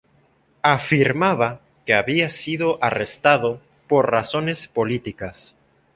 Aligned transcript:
Afirmaba 0.63 1.61
que 1.85 1.93
había 1.93 2.29
sido 2.29 2.79
arrestado 2.83 3.61
por 3.87 4.09
razones 4.09 4.67
políticas. 4.67 5.53